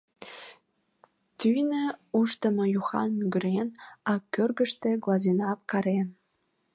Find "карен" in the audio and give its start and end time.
5.71-6.07